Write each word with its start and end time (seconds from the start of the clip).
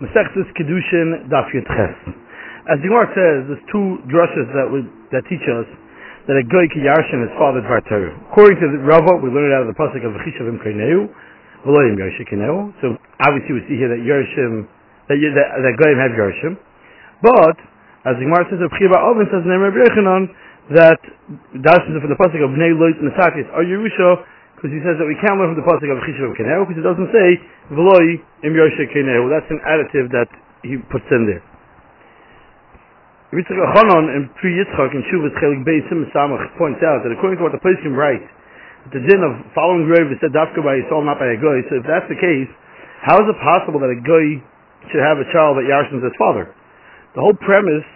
Masechtus 0.00 0.48
Kiddushin 0.56 1.28
Daf 1.28 1.52
Yud 1.52 1.68
Ches. 1.68 1.96
As 2.72 2.80
the 2.80 2.88
Gemara 2.88 3.08
says, 3.12 3.38
there's 3.52 3.66
two 3.68 4.00
drushes 4.08 4.48
that 4.56 4.64
would, 4.64 4.88
that 5.12 5.28
teach 5.28 5.44
us 5.44 5.68
that 6.24 6.40
a 6.40 6.44
goy 6.48 6.64
kiyarshin 6.72 7.20
is 7.24 7.32
father 7.36 7.60
Dvar 7.60 7.84
Torah. 7.84 8.16
According 8.32 8.56
to 8.64 8.66
the 8.72 8.80
Rava, 8.80 9.20
we 9.20 9.28
learned 9.28 9.52
out 9.52 9.68
of 9.68 9.70
the 9.72 9.76
pasuk 9.76 10.00
of 10.00 10.16
V'chishavim 10.16 10.56
Kaineu, 10.64 11.04
V'loyim 11.68 12.00
Yarshim 12.00 12.72
So 12.80 12.96
obviously 13.20 13.60
we 13.60 13.62
see 13.68 13.76
here 13.76 13.92
that 13.92 14.00
Yarshim, 14.00 14.64
that, 15.12 15.20
that, 15.20 15.48
that 15.68 15.74
goyim 15.76 16.00
have 16.00 16.16
Yarshim. 16.16 16.56
But, 17.20 17.56
as 18.08 18.16
the 18.16 18.24
Gemara 18.24 18.48
says, 18.48 18.56
the 18.56 18.72
B'chiva 18.72 18.96
Oven 19.04 19.28
says 19.28 19.44
in 19.44 19.52
Rabbi 19.52 19.84
Yechanan, 19.84 20.22
that 20.80 21.00
that's 21.60 21.84
from 21.84 22.08
the 22.08 22.16
pasuk 22.16 22.40
of 22.40 22.56
Bnei 22.56 22.72
Loit 22.72 22.96
Nesatis, 23.04 23.50
are 23.52 23.66
Yerusha, 23.66 24.22
because 24.60 24.76
he 24.76 24.84
says 24.84 25.00
that 25.00 25.08
we 25.08 25.16
can't 25.24 25.40
learn 25.40 25.56
from 25.56 25.60
the 25.60 25.64
pasuk 25.64 25.88
of 25.88 26.04
Chishav 26.04 26.36
Keneu 26.36 26.68
because 26.68 26.76
it 26.76 26.84
doesn't 26.84 27.08
say 27.16 27.40
V'loi 27.72 28.20
im 28.44 28.52
Yoshe 28.52 28.84
Keneu. 28.92 29.32
That's 29.32 29.48
an 29.48 29.56
additive 29.64 30.12
that 30.12 30.28
he 30.60 30.76
puts 30.92 31.08
in 31.08 31.24
there. 31.24 31.40
Yitzchak 33.32 33.56
Achanon 33.56 34.12
in 34.12 34.28
Pri 34.36 34.52
Yitzchak 34.60 34.92
in 34.92 35.00
Shuvas 35.08 35.32
Chelik 35.40 35.64
Beis 35.64 35.80
Sim 35.88 36.04
Samach 36.12 36.44
points 36.60 36.84
out 36.84 37.00
that 37.08 37.14
according 37.16 37.40
to 37.40 37.48
what 37.48 37.56
the 37.56 37.62
Pesachim 37.64 37.96
write, 37.96 38.20
the 38.92 39.00
din 39.00 39.24
of 39.24 39.32
following 39.56 39.88
grave 39.88 40.12
is 40.12 40.20
said 40.20 40.36
dafka 40.36 40.60
by 40.60 40.76
Yisrael, 40.76 41.08
not 41.08 41.16
by 41.16 41.32
a 41.32 41.40
goy. 41.40 41.64
So 41.72 41.80
if 41.80 41.88
that's 41.88 42.04
the 42.12 42.20
case, 42.20 42.52
how 43.00 43.16
is 43.16 43.24
it 43.32 43.38
possible 43.40 43.80
that 43.80 43.88
a 43.88 43.96
goy 44.04 44.44
should 44.92 45.00
have 45.00 45.24
a 45.24 45.28
child 45.32 45.56
that 45.56 45.64
yarshins 45.64 46.04
his 46.04 46.12
father? 46.20 46.52
The 47.16 47.24
whole 47.24 47.36
premise 47.40 47.88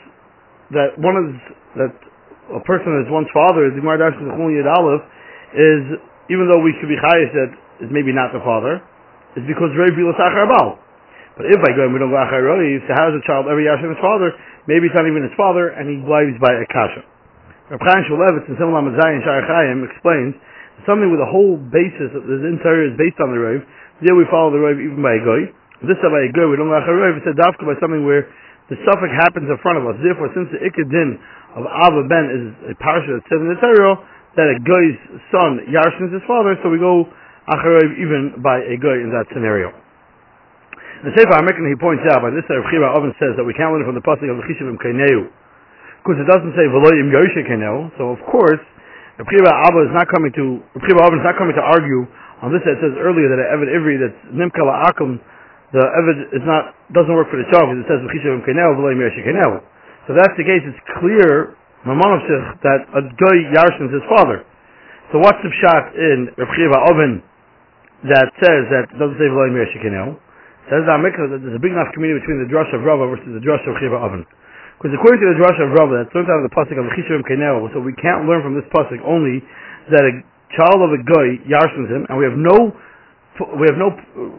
that 0.73 0.97
one 0.97 1.17
is 1.29 1.37
that 1.77 1.93
a 2.57 2.63
person 2.65 2.97
is 3.05 3.11
one's 3.13 3.29
father, 3.37 3.69
the 3.69 3.85
Gemara 3.85 4.01
Darshan 4.01 4.33
Yud 4.33 4.69
Aleph, 4.71 5.05
is 5.53 5.83
even 6.33 6.49
though 6.49 6.61
we 6.61 6.73
should 6.81 6.89
be 6.89 6.97
chayish 6.97 7.33
that 7.35 7.51
is 7.85 7.91
maybe 7.93 8.15
not 8.15 8.33
the 8.33 8.41
father, 8.41 8.81
is 9.37 9.45
because 9.45 9.75
Rei 9.75 9.91
Bilas 9.93 10.17
Achar 10.17 10.47
Bal. 10.47 10.79
But 11.35 11.51
if 11.51 11.59
I 11.59 11.75
go 11.75 11.91
and 11.91 11.93
we 11.93 11.99
don't 11.99 12.15
go 12.15 12.21
Achar 12.21 12.41
Rei, 12.41 12.79
so 12.87 12.95
how 12.95 13.11
is 13.11 13.19
a 13.19 13.25
child 13.27 13.51
ever 13.51 13.59
Yashem 13.59 13.91
his 13.91 13.99
father? 13.99 14.31
Maybe 14.71 14.87
it's 14.87 14.97
not 14.97 15.05
even 15.05 15.27
his 15.27 15.35
father, 15.35 15.75
and 15.75 15.91
he 15.91 15.99
lives 16.01 16.39
by 16.39 16.55
a 16.55 16.67
kasha. 16.71 17.03
Rav 17.75 17.81
Chaim 17.83 18.05
Shmulevitz 18.07 18.47
in 18.49 18.55
Simon 18.61 18.77
Lamazayin 18.77 19.25
Shar 19.27 19.43
Chaim 19.43 19.83
explains 19.89 20.37
something 20.87 21.11
with 21.11 21.19
a 21.19 21.29
whole 21.29 21.59
basis 21.59 22.15
of 22.15 22.23
the 22.29 22.39
entire 22.47 22.93
is 22.93 22.95
based 22.95 23.19
on 23.19 23.35
the 23.35 23.41
Rav. 23.41 23.61
There 24.05 24.15
we 24.15 24.29
follow 24.31 24.55
the 24.55 24.63
Rav 24.63 24.79
even 24.79 25.03
by 25.03 25.19
a 25.19 25.23
goy. 25.25 25.51
This 25.83 25.99
time 26.01 26.15
by 26.15 26.25
a 26.25 26.33
goy, 26.33 26.49
we 26.49 26.57
don't 26.57 26.71
go 26.71 26.79
Achar. 26.79 26.95
It's 27.19 27.27
said 27.27 27.37
dafka 27.37 27.67
by 27.67 27.77
something 27.83 28.07
where 28.07 28.31
the 28.71 28.79
suffix 28.87 29.11
happens 29.13 29.51
in 29.51 29.59
front 29.61 29.83
of 29.83 29.85
us. 29.85 29.99
Therefore, 30.01 30.33
since 30.33 30.49
the 30.55 30.63
Ikadin 30.63 31.21
of 31.59 31.69
Abba 31.69 32.09
Ben 32.09 32.27
is 32.33 32.45
a 32.73 32.75
parsha 32.81 33.21
that 33.21 33.25
says 33.29 33.41
in 33.43 33.51
the 33.53 33.61
Torah, 33.61 34.01
that 34.35 34.51
a 34.51 34.59
guy's 34.63 34.99
son 35.31 35.67
yarshins 35.71 36.11
his 36.11 36.23
father, 36.27 36.59
so 36.63 36.71
we 36.71 36.79
go 36.79 37.07
acharev 37.51 37.89
even 38.01 38.43
by 38.43 38.59
a 38.63 38.77
guy 38.79 38.99
in 38.99 39.11
that 39.15 39.31
scenario. 39.31 39.71
The 41.05 41.13
Sefer 41.13 41.37
American 41.37 41.69
he 41.69 41.77
points 41.77 42.01
out 42.09 42.25
by 42.25 42.33
this 42.33 42.49
Rav 42.49 42.65
Chira 42.73 42.89
Oven 42.97 43.13
says 43.21 43.37
that 43.37 43.45
we 43.45 43.53
can't 43.53 43.69
learn 43.77 43.85
from 43.85 43.93
the 43.93 44.01
pasuk 44.01 44.25
of 44.25 44.41
the 44.41 44.47
Chishivim 44.49 44.81
Kaineu 44.81 45.29
because 46.01 46.17
it 46.17 46.25
doesn't 46.25 46.57
say 46.57 46.65
Veloyim 46.65 47.13
Yoshe 47.13 47.45
Kaineu. 47.45 47.93
So 48.01 48.17
of 48.17 48.21
course, 48.25 48.63
Rav 49.21 49.29
Chira 49.29 49.53
Abba 49.53 49.85
is 49.85 49.93
not 49.93 50.09
coming 50.09 50.33
to 50.33 50.65
Rav 50.73 50.83
Chira 50.89 51.05
Oven 51.05 51.21
is 51.21 51.27
not 51.29 51.37
coming 51.37 51.53
to 51.61 51.65
argue 51.65 52.09
on 52.41 52.57
this. 52.57 52.65
That 52.65 52.81
says 52.81 52.97
earlier 52.97 53.29
that 53.29 53.37
an 53.37 53.49
Evid 53.53 53.69
Ivri 53.69 54.01
that's 54.01 54.17
Nimka 54.33 54.65
Akum 54.65 55.21
the 55.77 55.85
Evid 55.85 56.33
is 56.33 56.45
not 56.49 56.73
doesn't 56.97 57.13
work 57.13 57.29
for 57.29 57.37
the 57.37 57.45
child 57.53 57.69
because 57.69 57.85
it 57.85 57.89
says 57.91 58.01
Chishivim 58.09 58.41
Kaineu 58.49 58.73
Veloyim 58.73 59.05
Yoshe 59.05 59.21
Kaineu. 59.21 59.61
So 60.09 60.17
that's 60.17 60.33
the 60.41 60.47
case. 60.49 60.65
It's 60.65 60.81
clear 61.05 61.53
Mamonavshich 61.85 62.65
that 62.65 62.81
a 62.97 63.03
goy 63.05 63.37
yarshins 63.53 63.93
his 63.93 64.05
father. 64.09 64.45
So 65.13 65.21
what's 65.21 65.39
the 65.45 65.53
shot 65.61 65.93
in 65.93 66.33
Rav 66.41 66.81
Oven 66.91 67.21
that 68.09 68.33
says 68.41 68.63
that 68.73 68.89
doesn't 68.97 69.21
say 69.21 69.29
V'loim 69.29 69.53
Yeshikinel? 69.53 70.17
Says 70.73 70.89
the 70.89 70.97
Amikra 70.97 71.29
that 71.29 71.45
there's 71.45 71.55
a 71.55 71.61
big 71.61 71.77
enough 71.77 71.93
community 71.93 72.25
between 72.25 72.41
the 72.41 72.49
drush 72.49 72.73
of 72.73 72.89
Rava 72.89 73.05
versus 73.05 73.29
the 73.37 73.45
drush 73.45 73.61
of 73.69 73.77
Chiva 73.77 74.01
Oven. 74.01 74.25
Because 74.81 74.97
according 74.97 75.21
to 75.21 75.29
the 75.37 75.39
drush 75.39 75.61
of 75.61 75.77
Rava, 75.77 76.01
that's 76.01 76.13
learned 76.17 76.33
out 76.33 76.41
of 76.41 76.49
the 76.49 76.55
pasuk 76.57 76.81
of 76.81 76.89
Chishivim 76.97 77.21
Kenel, 77.29 77.69
so 77.77 77.85
we 77.85 77.93
can't 78.01 78.25
learn 78.25 78.41
from 78.41 78.57
this 78.57 78.65
pasuk 78.73 78.99
only 79.05 79.45
that 79.93 80.01
a 80.09 80.13
child 80.57 80.81
of 80.81 80.89
a 80.97 81.01
guy 81.05 81.37
yarshins 81.45 81.93
him, 81.93 82.09
and 82.09 82.17
we 82.17 82.25
have 82.25 82.37
no 82.37 82.73
we 83.61 83.67
have 83.67 83.77
no 83.77 83.91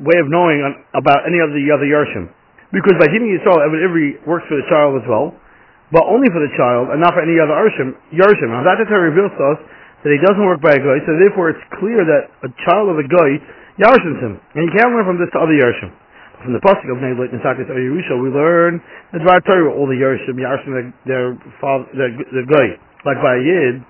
way 0.02 0.18
of 0.24 0.32
knowing 0.32 0.64
about 0.96 1.28
any 1.28 1.44
of 1.44 1.52
the 1.52 1.68
other 1.70 1.86
yarshim. 1.86 2.32
Because 2.72 2.96
by 2.98 3.12
hitting 3.12 3.28
Yisrael, 3.28 3.60
every 3.60 4.18
works 4.26 4.48
for 4.48 4.56
the 4.56 4.66
child 4.72 4.98
as 4.98 5.06
well 5.06 5.36
but 5.94 6.06
only 6.06 6.30
for 6.34 6.42
the 6.42 6.50
child 6.58 6.90
and 6.90 7.02
not 7.02 7.14
for 7.14 7.22
any 7.22 7.38
other 7.38 7.54
Arshim, 7.54 7.94
Yarshim. 8.10 8.50
Now 8.50 8.66
that 8.66 8.82
Torah 8.90 9.10
reveals 9.12 9.34
to 9.38 9.44
us 9.54 9.60
that 10.06 10.12
he 10.14 10.22
doesn't 10.22 10.46
work 10.46 10.62
by 10.62 10.74
a 10.74 10.82
guy, 10.82 10.98
so 11.06 11.18
therefore 11.18 11.54
it's 11.54 11.66
clear 11.78 12.02
that 12.02 12.30
a 12.46 12.50
child 12.70 12.94
of 12.94 12.98
a 13.02 13.06
guy 13.06 13.42
Yarshims 13.76 14.24
him. 14.24 14.40
And 14.56 14.62
you 14.66 14.72
can't 14.72 14.96
learn 14.96 15.04
from 15.04 15.20
this 15.20 15.28
to 15.36 15.40
other 15.44 15.56
Yarshim. 15.56 15.92
From 16.44 16.54
the 16.56 16.64
Pasuk 16.64 16.88
of 16.94 17.02
Nebulit 17.02 17.34
and 17.34 17.42
Sakis 17.44 17.68
or 17.68 17.76
we 18.22 18.30
learn 18.30 18.80
the 19.12 19.20
Dvar 19.20 19.42
Torah, 19.44 19.72
all 19.74 19.88
the 19.88 19.98
Yarshim, 20.00 20.40
Yarshim, 20.40 20.94
their, 21.04 21.36
father, 21.60 21.90
their 21.92 22.48
guy, 22.48 22.80
like 23.04 23.20
by 23.20 23.36
a 23.36 23.44
Yid, 23.44 23.84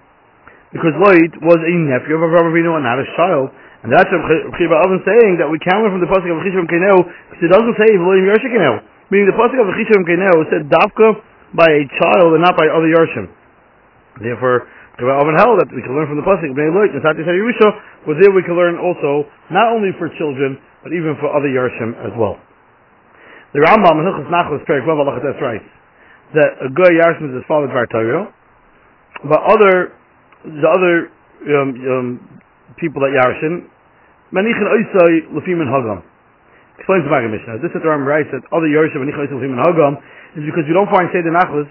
because 0.73 0.91
Loit 0.97 1.31
was 1.45 1.59
a 1.61 1.73
nephew 1.87 2.17
of 2.17 2.23
Avraham 2.25 2.51
and 2.51 2.83
not 2.83 2.99
a 2.99 3.07
child. 3.15 3.53
And 3.85 3.93
that's 3.93 4.09
what 4.09 4.25
Chiba 4.57 4.73
Oven 4.81 4.99
saying 5.05 5.37
that 5.37 5.45
we 5.45 5.61
can't 5.61 5.85
learn 5.85 5.93
from 5.93 6.01
the 6.01 6.09
Pasuk 6.09 6.25
of 6.33 6.41
Chishim 6.41 6.65
Keneu, 6.65 7.05
because 7.29 7.43
it 7.45 7.51
doesn't 7.53 7.75
say 7.77 7.89
V'loim 7.93 8.25
Yarshim 8.25 8.49
Keneu. 8.49 8.81
Meaning 9.13 9.29
the 9.29 9.37
Pasuk 9.37 9.61
of 9.61 9.69
Chishim 9.77 10.01
Keneu 10.09 10.35
said 10.49 10.65
Davka 10.65 11.21
by 11.55 11.67
a 11.71 11.83
child 12.03 12.35
and 12.35 12.43
not 12.43 12.59
by 12.59 12.67
other 12.67 12.91
Yarshim. 12.91 13.31
Therefore, 14.21 14.67
Oven 14.95 15.35
held 15.35 15.59
that 15.59 15.67
we 15.75 15.83
can 15.83 15.91
learn 15.91 16.07
from 16.07 16.15
the 16.15 16.27
pasuk 16.27 16.55
Bnei 16.55 16.71
Loit 16.71 16.95
and 16.95 17.03
Sati 17.03 17.19
Yerusha, 17.19 17.67
where 18.07 18.15
there 18.15 18.31
we 18.31 18.43
can 18.47 18.55
learn 18.55 18.79
also 18.79 19.27
not 19.51 19.75
only 19.75 19.91
for 19.99 20.07
children 20.15 20.55
but 20.83 20.95
even 20.95 21.19
for 21.19 21.27
other 21.35 21.51
Yarshim 21.51 21.97
as 21.99 22.15
well. 22.15 22.39
The 23.51 23.59
Rambam 23.59 23.99
in 23.99 24.07
Hilchos 24.07 24.29
Nachos 24.31 24.63
Perik 24.63 24.87
Vav 24.87 25.03
that's 25.19 25.41
right. 25.43 25.63
That 26.35 26.49
a 26.63 26.69
Goy 26.71 26.95
Yarshim 26.95 27.31
is 27.31 27.43
his 27.43 27.47
father 27.47 27.67
Dvar 27.67 27.89
Torah, 27.91 28.31
but 29.27 29.41
other 29.43 29.91
the 30.45 30.69
other 30.69 30.93
um, 31.57 31.69
um, 31.75 32.07
people 32.79 33.03
that 33.03 33.11
Yarshim, 33.11 33.67
Manichin 34.31 34.67
Oisai 34.67 35.31
Lefim 35.35 35.59
and 35.59 35.71
Hagam. 35.71 35.99
Explains 36.77 37.07
the 37.07 37.11
Maggid 37.11 37.31
Mishnah. 37.31 37.63
This 37.63 37.71
is 37.71 37.79
the 37.79 37.87
Rambam 37.87 38.07
writes 38.07 38.29
that 38.31 38.43
other 38.55 38.67
Yarshim 38.67 39.03
Manichin 39.03 39.27
Oisai 39.27 39.35
Lefim 39.39 39.55
and 39.55 39.63
Hagam 39.63 39.93
is 40.35 40.45
because 40.47 40.67
you 40.67 40.75
don't 40.75 40.91
find 40.91 41.07
Seder 41.11 41.31
Nachlas 41.31 41.69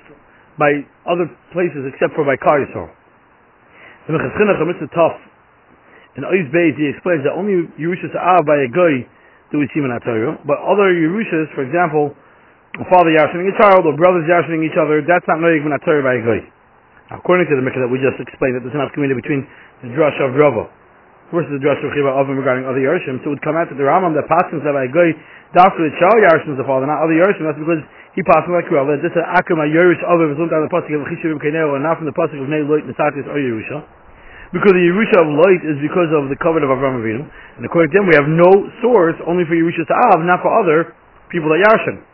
by 0.57 0.85
other 1.05 1.29
places 1.53 1.85
except 1.89 2.17
for 2.17 2.25
by 2.25 2.37
Kar 2.41 2.61
Yisrael. 2.61 2.89
The 4.09 4.17
Minchas 4.17 4.33
Chinuch 4.37 4.61
Mitzvah 4.65 4.93
Tov 4.93 5.15
in 6.17 6.23
Oiz 6.25 6.47
Beis 6.55 6.79
he 6.79 6.87
explains 6.89 7.27
that 7.27 7.35
only 7.35 7.67
Yerusha 7.75 8.07
Sa'av 8.13 8.47
by 8.47 8.59
a 8.63 8.71
guy 8.71 9.03
do 9.55 9.63
we 9.63 9.71
see 9.71 9.79
in 9.79 9.87
Torah, 10.03 10.35
but 10.43 10.59
other 10.67 10.91
Yerushas, 10.91 11.47
for 11.55 11.63
example, 11.63 12.11
a 12.75 12.85
father 12.91 13.15
yashining 13.15 13.47
a 13.47 13.55
child 13.55 13.87
or 13.87 13.95
brothers 13.95 14.27
yashining 14.27 14.67
each 14.67 14.75
other, 14.75 14.99
that's 15.07 15.23
not 15.31 15.39
noyig 15.39 15.63
min 15.63 15.71
Torah 15.87 16.03
by 16.03 16.19
a 16.19 16.23
guy. 16.27 16.41
According 17.15 17.47
to 17.47 17.55
the 17.55 17.63
Mikvah 17.63 17.87
that 17.87 17.93
we 17.93 18.03
just 18.03 18.19
explained, 18.19 18.59
that 18.59 18.67
there's 18.67 18.75
enough 18.75 18.91
community 18.99 19.15
between 19.23 19.47
the 19.87 19.95
drush 19.95 20.19
of 20.19 20.35
Rava 20.35 20.67
versus 21.31 21.55
the 21.55 21.63
drush 21.63 21.79
of 21.87 21.95
Chiva 21.95 22.11
Avim 22.19 22.35
regarding 22.35 22.67
other 22.67 22.83
Yerushim, 22.83 23.23
so 23.23 23.31
it 23.31 23.39
would 23.39 23.47
come 23.47 23.55
out 23.55 23.71
that 23.71 23.79
the 23.79 23.87
Rambam 23.87 24.11
that 24.19 24.27
passes 24.27 24.59
that 24.67 24.75
by 24.75 24.89
a 24.89 24.93
guy, 24.93 25.15
after 25.55 25.87
the 25.87 25.95
child 26.03 26.19
Yerushim 26.19 26.57
is 26.57 26.59
the 26.59 26.67
father, 26.67 26.91
not 26.91 26.99
other 26.99 27.15
Yerushim, 27.15 27.47
that's 27.47 27.61
because 27.61 27.79
he 28.15 28.23
passed 28.23 28.47
like 28.47 28.71
Rava. 28.71 28.95
This 29.03 29.11
is 29.11 29.27
Akum 29.27 29.59
Yerush 29.67 29.99
Aviv 30.07 30.31
is 30.31 30.39
on 30.39 30.47
the 30.47 30.71
pasuk 30.71 30.95
of 30.95 31.03
Chishivim 31.11 31.43
Kenero 31.43 31.75
and 31.75 31.83
not 31.83 31.99
from 31.99 32.07
the 32.07 32.15
pasuk 32.15 32.39
of 32.39 32.47
Nei 32.47 32.63
Loit 32.63 32.87
Nesatis 32.87 33.27
or 33.27 33.43
Yerusha. 33.43 33.83
Because 34.55 34.71
the 34.71 34.87
Yerusha 34.87 35.19
of 35.19 35.35
Loit 35.35 35.63
is 35.67 35.83
because 35.83 36.15
of 36.15 36.31
the 36.31 36.39
covenant 36.39 36.71
of 36.71 36.79
Avram 36.79 37.03
Avinu, 37.03 37.27
and 37.27 37.67
according 37.67 37.91
to 37.91 37.97
him, 37.99 38.07
we 38.07 38.15
have 38.15 38.31
no 38.31 38.71
source 38.79 39.19
only 39.27 39.43
for 39.51 39.59
Yerusha 39.59 39.83
to 39.83 39.95
Av, 40.15 40.23
not 40.23 40.39
for 40.47 40.55
other 40.55 40.95
people 41.27 41.51
that 41.51 41.67
Yarshin. 41.67 42.07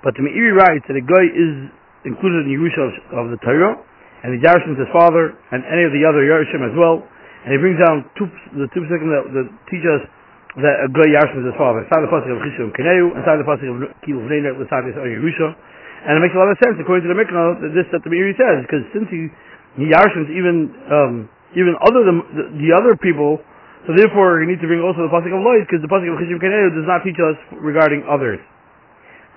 But 0.00 0.16
the 0.16 0.24
Meiri 0.24 0.56
writes 0.56 0.88
that 0.88 0.96
a 0.96 1.04
guy 1.04 1.24
is 1.28 1.68
included 2.08 2.48
in 2.48 2.56
Yerusha 2.56 2.80
of, 2.80 2.92
of 3.12 3.24
the 3.36 3.40
Torah, 3.44 3.76
and 4.24 4.32
the 4.32 4.40
Yarshin 4.40 4.72
is 4.72 4.88
his 4.88 4.92
father, 4.96 5.36
and 5.52 5.60
any 5.68 5.84
of 5.84 5.92
the 5.92 6.00
other 6.08 6.24
Yarshim 6.24 6.64
as 6.64 6.72
well. 6.72 7.04
And 7.44 7.52
he 7.52 7.60
brings 7.60 7.76
down 7.76 8.08
two, 8.16 8.24
the 8.56 8.72
two 8.72 8.88
seconds 8.88 9.12
that, 9.12 9.24
that 9.36 9.46
teach 9.68 9.84
us 9.84 10.00
that 10.58 10.82
a 10.82 10.88
goy 10.90 11.06
yarshim 11.06 11.46
is 11.46 11.54
his 11.54 11.58
father. 11.58 11.86
Inside 11.86 12.02
the 12.02 12.10
pasuk 12.10 12.26
of 12.34 12.42
Chishim 12.42 12.74
Keneu, 12.74 13.14
inside 13.14 13.38
the 13.38 13.46
pasuk 13.46 13.70
of 13.70 13.76
Kilu 14.02 14.26
Vneiner, 14.26 14.58
L'Sadis 14.58 14.98
or 14.98 15.06
Yerusha. 15.06 15.54
And 16.10 16.18
it 16.18 16.20
makes 16.26 16.34
a 16.34 16.40
lot 16.42 16.50
of 16.50 16.58
sense 16.58 16.74
according 16.82 17.06
to 17.06 17.10
the 17.12 17.18
Mikra 17.18 17.60
that 17.62 17.70
this 17.76 17.86
that 17.94 18.02
the 18.02 18.10
Meiri 18.10 18.34
says, 18.34 18.66
because 18.66 18.82
since 18.90 19.06
he, 19.14 19.30
yarshims 19.78 20.26
even 20.34 20.74
um, 20.90 21.14
even 21.54 21.78
other 21.86 22.02
than 22.02 22.16
the, 22.34 22.44
the, 22.66 22.70
other 22.74 22.98
people, 22.98 23.38
so 23.86 23.94
therefore 23.94 24.42
he 24.42 24.50
needs 24.50 24.58
to 24.58 24.66
bring 24.66 24.82
also 24.82 25.06
the 25.06 25.12
pasuk 25.12 25.30
of 25.30 25.38
Lois, 25.38 25.62
because 25.70 25.86
the 25.86 25.92
pasuk 25.92 26.10
of 26.10 26.18
Chishim 26.18 26.42
Keneu 26.42 26.74
does 26.74 26.88
not 26.88 27.06
teach 27.06 27.20
us 27.22 27.38
regarding 27.62 28.02
others. 28.10 28.42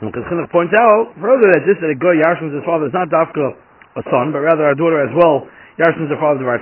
And 0.01 0.09
because 0.09 0.25
Chinuch 0.33 0.49
points 0.49 0.73
out 0.73 1.13
further 1.21 1.45
that 1.53 1.61
this 1.69 1.77
that 1.77 1.93
a 1.93 1.97
goy 1.99 2.17
yarshims 2.17 2.57
his 2.57 2.65
father 2.65 2.89
is 2.89 2.95
not 2.95 3.13
dafka 3.13 3.53
a 3.93 4.03
son, 4.09 4.33
but 4.33 4.41
rather 4.41 4.65
our 4.65 4.73
daughter 4.73 4.97
as 4.97 5.13
well 5.13 5.45
yarshims 5.77 6.09
her 6.09 6.17
father 6.17 6.41
of 6.41 6.49
our 6.49 6.61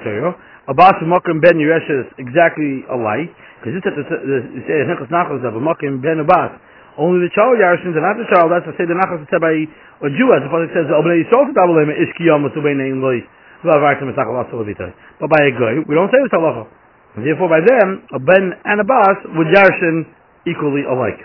Abbas 0.71 0.95
and 1.03 1.11
Makrim 1.11 1.43
ben 1.43 1.59
Yeresh 1.59 1.83
is 1.91 2.07
exactly 2.15 2.87
alike. 2.87 3.27
Because 3.59 3.75
this 3.77 3.83
is 3.91 4.07
the 4.07 4.39
say 4.65 4.87
Hechas 4.87 5.11
Nachos 5.11 5.43
of 5.43 5.53
a 5.53 5.61
Makim 5.61 5.99
ben 5.99 6.23
Abbas. 6.23 6.55
Only 6.95 7.27
the 7.27 7.31
child 7.35 7.59
Yarshins 7.59 7.93
and 7.93 8.03
not 8.03 8.15
the 8.15 8.27
child. 8.31 8.55
That's 8.55 8.63
to 8.65 8.73
say 8.79 8.87
the 8.87 8.95
Nachos 8.95 9.27
said 9.27 9.43
by 9.43 9.51
a 9.51 10.09
Jew, 10.15 10.31
as 10.31 10.41
the 10.41 10.49
Pasuk 10.49 10.71
says, 10.71 10.87
"Obnei 10.87 11.27
Yisrael 11.27 11.51
to 11.51 11.53
double 11.53 11.77
him 11.77 11.91
ish 11.91 12.15
kiyam 12.15 12.47
to 12.47 12.59
be 12.63 12.71
named 12.73 13.03
loy." 13.03 13.19
But 13.61 13.77
by 13.77 13.93
a 13.93 14.01
guy, 15.53 15.77
we 15.85 15.93
don't 15.93 16.09
say 16.09 16.17
this 16.17 16.33
halacha. 16.33 16.65
Therefore, 17.15 17.49
by 17.49 17.61
them, 17.61 18.01
a 18.11 18.19
ben 18.19 18.53
and 18.65 18.81
a 18.81 18.83
bas 18.83 19.17
would 19.37 19.47
yarshin 19.53 20.05
equally 20.47 20.81
alike. 20.89 21.21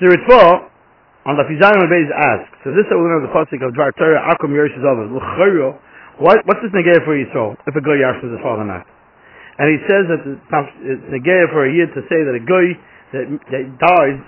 The 0.00 0.06
Ritva, 0.12 0.68
on 1.24 1.36
the 1.36 1.44
Fizayim 1.44 1.88
Beis 1.88 2.10
asks, 2.12 2.58
so 2.64 2.70
this 2.72 2.84
is 2.84 2.90
the 2.90 3.30
pasuk 3.32 3.62
of 3.64 3.72
Dvar 3.72 3.96
Torah, 3.96 4.20
Akum 4.34 4.50
Yerush 4.52 4.76
Zavah, 4.84 5.08
L'chayro, 5.08 5.78
what, 6.18 6.42
what's 6.46 6.62
this 6.62 6.70
negaya 6.70 7.02
for 7.02 7.14
Yisrael, 7.18 7.58
if 7.66 7.74
a 7.74 7.82
guy 7.82 7.98
yarshes 7.98 8.30
his 8.30 8.42
father 8.42 8.62
not? 8.62 8.86
And 9.58 9.70
he 9.70 9.78
says 9.86 10.04
that 10.10 10.22
it's 10.26 11.04
negaya 11.10 11.46
for 11.50 11.66
a 11.66 11.70
yid 11.70 11.90
to 11.94 12.02
say 12.10 12.22
that 12.22 12.34
a 12.34 12.42
guy 12.42 12.66
that, 13.14 13.24
that 13.54 13.64
dies, 13.78 14.18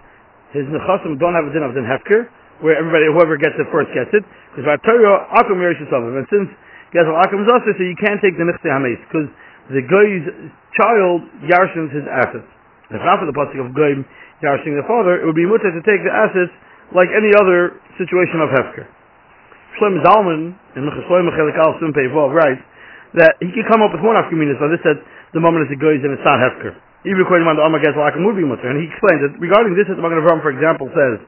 his 0.55 0.67
nechasim 0.71 1.19
don't 1.19 1.35
have 1.35 1.47
a 1.47 1.53
din 1.55 1.63
of 1.67 1.75
din 1.75 1.87
hefker, 1.87 2.31
where 2.63 2.79
everybody, 2.79 3.11
whoever 3.11 3.37
gets 3.37 3.59
it 3.59 3.69
first 3.69 3.93
gets 3.93 4.11
it, 4.17 4.25
because 4.55 4.65
Dvar 4.65 4.81
Torah, 4.87 5.29
Akum 5.37 5.61
Zavah, 5.61 6.17
and 6.17 6.27
since 6.33 6.49
Gezel 6.95 7.13
Akum 7.21 7.45
is 7.45 7.51
also, 7.53 7.69
so 7.77 7.83
you 7.85 7.99
can't 8.01 8.23
take 8.23 8.39
the 8.39 8.47
Nichse 8.47 8.65
Hameis, 8.65 8.97
because 9.11 9.29
the 9.69 9.83
guy's 9.85 10.25
child 10.79 11.27
yarshins 11.45 11.91
his 11.93 12.07
assets. 12.09 12.47
If 12.89 13.03
not 13.03 13.19
for 13.19 13.27
the 13.27 13.35
pasuk 13.35 13.59
of 13.59 13.75
goyim 13.75 14.07
yarshing 14.41 14.79
the 14.79 14.87
father, 14.87 15.19
it 15.19 15.27
would 15.27 15.35
be 15.35 15.45
mutter 15.45 15.75
to 15.75 15.83
take 15.83 16.07
the 16.07 16.15
assets 16.15 16.55
like 16.95 17.11
any 17.11 17.35
other 17.35 17.83
situation 17.99 18.39
of 18.39 18.55
Hefker. 18.55 18.87
Shlomo 19.77 20.01
Zalman, 20.05 20.57
in 20.77 20.83
Mechasloim 20.85 21.29
Mechelik 21.29 21.57
Al 21.61 21.77
Sim 21.81 21.93
Pevov, 21.93 22.33
writes 22.33 22.61
that 23.17 23.37
he 23.41 23.53
could 23.53 23.69
come 23.69 23.81
up 23.85 23.93
with 23.93 24.05
one 24.05 24.17
afkaminus, 24.17 24.57
but 24.61 24.73
this 24.73 24.83
said 24.85 25.01
the 25.33 25.41
moment 25.41 25.69
it's 25.69 25.77
a 25.77 25.81
goyim 25.81 26.01
and 26.05 26.17
it's 26.17 26.25
not 26.25 26.41
Hefker. 26.41 26.73
Even 27.05 27.23
according 27.23 27.47
to 27.47 27.55
the 27.55 27.63
Akum 27.63 28.27
would 28.27 28.35
be 28.35 28.43
mutter. 28.43 28.67
And 28.67 28.83
he 28.83 28.91
explains 28.91 29.23
that 29.23 29.39
regarding 29.39 29.79
this, 29.79 29.87
the 29.87 30.01
Magen 30.01 30.19
Avram, 30.19 30.43
for 30.43 30.51
example, 30.51 30.91
says, 30.91 31.23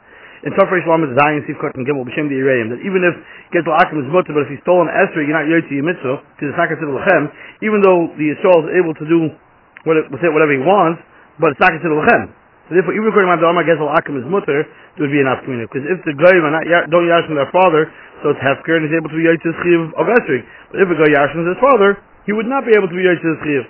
in 0.46 0.54
Tafresh 0.54 0.86
Lamed 0.86 1.14
Zayin 1.18 1.42
Sivkot 1.46 1.74
and 1.74 1.82
Gimel 1.86 2.06
B'Shem 2.06 2.30
the 2.30 2.38
Ireim 2.38 2.70
that 2.70 2.80
even 2.86 3.02
if 3.02 3.14
Gezel 3.50 3.74
Akim 3.74 4.02
is 4.02 4.08
mutter, 4.10 4.30
but 4.30 4.46
if 4.46 4.50
he 4.54 4.58
stole 4.62 4.86
an 4.86 4.90
Esrei, 4.90 5.26
you're 5.26 5.34
not 5.34 5.50
Yotzi 5.50 5.82
Mitzvah 5.82 6.22
because 6.34 6.54
it's 6.54 6.58
not 6.58 6.70
considered 6.70 6.94
Lechem. 6.94 7.30
Even 7.62 7.82
though 7.82 8.10
the 8.14 8.26
Yisrael 8.34 8.62
is 8.66 8.70
able 8.78 8.94
to 8.94 9.06
do 9.06 9.34
whatever 9.82 10.52
he 10.54 10.62
wants, 10.62 11.02
but 11.42 11.54
it's 11.54 11.62
not 11.62 11.74
considered 11.74 11.98
Lechem. 11.98 12.37
So 12.68 12.76
therefore, 12.76 12.92
even 12.92 13.08
according 13.08 13.32
to 13.32 13.48
Amar 13.48 13.64
Gezel 13.64 13.88
Akim 13.88 14.20
is 14.20 14.28
mutter, 14.28 14.68
there 14.96 15.02
would 15.08 15.14
be 15.14 15.24
an 15.24 15.28
Afkamina 15.28 15.64
because 15.64 15.88
if 15.88 16.04
the 16.04 16.12
Goyim 16.12 16.44
are 16.44 16.52
not 16.52 16.68
don't 16.92 17.08
yash 17.08 17.24
their 17.32 17.48
father, 17.48 17.88
so 18.20 18.36
it's 18.36 18.42
Hefker 18.44 18.76
and 18.76 18.84
he's 18.84 18.92
able 18.92 19.08
to 19.08 19.16
be 19.16 19.24
Yotzi 19.24 19.48
Chiv 19.64 19.80
of 19.96 20.04
Esrei. 20.04 20.44
But 20.68 20.84
if 20.84 20.88
a 20.92 20.96
Goy 21.00 21.08
yashin 21.08 21.48
his 21.48 21.56
father, 21.64 21.96
he 22.28 22.36
would 22.36 22.44
not 22.44 22.68
be 22.68 22.76
able 22.76 22.92
to 22.92 22.96
be 22.96 23.08
Yotzi 23.08 23.24
Chiv. 23.40 23.64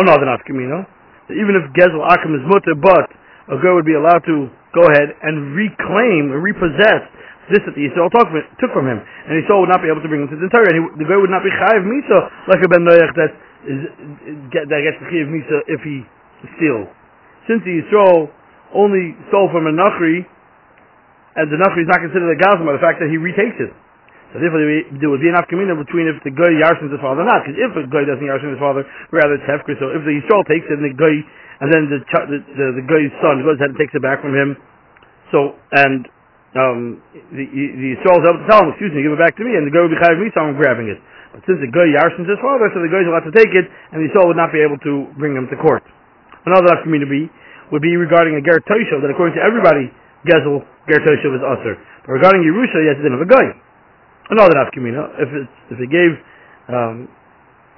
Oh, 0.00 0.08
no, 0.08 0.16
the 0.16 0.24
Afkamina. 0.24 0.88
Even 1.36 1.52
if 1.60 1.68
Gezel 1.76 2.00
Akim 2.00 2.32
is 2.32 2.44
mutter, 2.48 2.72
but 2.80 3.12
a 3.52 3.60
girl 3.60 3.76
would 3.76 3.88
be 3.88 3.92
allowed 3.92 4.24
to 4.24 4.48
go 4.72 4.82
ahead 4.88 5.12
and 5.20 5.52
reclaim, 5.52 6.32
and 6.32 6.40
repossess 6.40 7.04
this 7.52 7.60
that 7.68 7.76
the 7.76 7.84
Yisrael 7.84 8.08
took, 8.08 8.72
from 8.72 8.88
him. 8.88 9.02
And 9.02 9.36
Yisrael 9.36 9.60
would 9.60 9.68
not 9.68 9.84
be 9.84 9.92
able 9.92 10.00
to 10.00 10.08
bring 10.08 10.24
him 10.24 10.30
to 10.32 10.38
the 10.40 10.48
Torah. 10.48 10.70
And 10.70 10.76
he, 10.78 10.82
the 11.02 11.06
girl 11.08 11.20
would 11.20 11.34
not 11.34 11.44
be 11.44 11.52
chayiv 11.52 11.84
misa 11.84 12.18
like 12.48 12.62
a 12.64 12.68
ben 12.72 12.86
noyach 12.86 13.12
that, 13.18 13.32
is, 13.68 13.80
that 14.54 14.80
gets 14.80 14.96
the 15.02 15.08
chayiv 15.12 15.28
misa 15.28 15.56
if 15.68 15.84
he 15.84 16.06
steals. 16.56 16.88
Since 17.50 17.62
the 17.66 17.74
Yisrael 17.82 18.30
only 18.74 19.16
stole 19.28 19.50
from 19.50 19.66
a 19.66 19.74
Nachri, 19.74 20.24
and 21.36 21.46
the 21.48 21.58
Nachri 21.58 21.84
is 21.84 21.90
not 21.90 22.00
considered 22.00 22.30
a 22.30 22.38
Gazma 22.38 22.68
by 22.68 22.74
the 22.76 22.84
fact 22.84 23.00
that 23.00 23.08
he 23.08 23.18
retakes 23.18 23.58
it. 23.58 23.72
So 24.32 24.40
therefore, 24.40 24.64
there 24.64 25.12
would 25.12 25.20
be 25.20 25.28
an 25.28 25.36
afkamina 25.36 25.76
between 25.76 26.08
if 26.08 26.16
the 26.24 26.32
guy 26.32 26.48
yarshins 26.56 26.88
his 26.88 27.02
father 27.04 27.20
or 27.20 27.28
not. 27.28 27.44
Because 27.44 27.60
if 27.60 27.70
the 27.76 27.84
guy 27.92 28.08
doesn't 28.08 28.24
yarshin 28.24 28.56
his 28.56 28.62
father, 28.62 28.80
rather 29.12 29.36
it's 29.36 29.44
hefker. 29.44 29.76
So 29.76 29.92
if 29.92 30.00
the 30.08 30.14
Yisrael 30.16 30.40
takes 30.48 30.64
it 30.72 30.80
and 30.80 30.88
the 30.88 30.96
guy 30.96 31.12
and 31.60 31.68
then 31.68 31.86
the 31.92 32.00
the, 32.02 32.38
the, 32.40 32.66
the 32.80 32.84
guy's 32.88 33.12
son 33.20 33.44
goes 33.44 33.60
ahead 33.60 33.76
and 33.76 33.78
takes 33.78 33.92
it 33.92 34.00
back 34.00 34.24
from 34.24 34.32
him. 34.32 34.56
So 35.30 35.52
and 35.76 36.08
um, 36.56 36.80
the 37.28 37.44
the 37.44 37.88
is 37.92 38.00
able 38.02 38.24
to 38.24 38.48
tell 38.48 38.64
him, 38.64 38.72
excuse 38.72 38.96
me, 38.96 39.04
give 39.04 39.12
it 39.12 39.20
back 39.20 39.36
to 39.36 39.44
me, 39.44 39.52
and 39.52 39.68
the 39.68 39.72
guy 39.72 39.84
would 39.84 39.92
be 39.92 40.00
chayav 40.00 40.16
me, 40.16 40.32
so 40.32 40.42
I'm 40.42 40.56
grabbing 40.56 40.88
it. 40.88 40.96
But 41.36 41.44
since 41.44 41.60
the 41.60 41.68
guy 41.68 41.92
yarshins 41.92 42.28
his 42.28 42.40
father, 42.40 42.72
so 42.72 42.80
the 42.80 42.88
guy 42.88 43.04
is 43.04 43.08
allowed 43.08 43.28
to 43.28 43.36
take 43.36 43.52
it, 43.52 43.68
and 43.92 44.00
the 44.00 44.10
Yisrael 44.10 44.32
would 44.32 44.40
not 44.40 44.48
be 44.48 44.64
able 44.64 44.80
to 44.80 45.12
bring 45.20 45.36
him 45.36 45.46
to 45.52 45.56
court. 45.60 45.84
Another 46.44 46.74
be 47.06 47.30
would 47.70 47.82
be 47.82 47.96
regarding 47.96 48.36
a 48.36 48.42
ger 48.42 48.60
toisha 48.68 49.00
that 49.00 49.08
according 49.08 49.38
to 49.38 49.42
everybody, 49.42 49.88
gezel 50.26 50.60
ger 50.90 51.00
toisha 51.00 51.28
was 51.30 51.40
usher. 51.40 51.78
But 52.04 52.18
regarding 52.18 52.42
Yerusha, 52.42 52.82
he 52.82 52.88
has 52.90 52.98
din 52.98 53.14
of 53.14 53.22
a 53.22 53.30
guy. 53.30 53.46
Another 54.30 54.58
afkamina, 54.58 55.02
uh, 55.02 55.22
if 55.22 55.30
it 55.30 55.46
if 55.70 55.78
he 55.78 55.86
gave 55.86 56.12
um, 56.68 57.06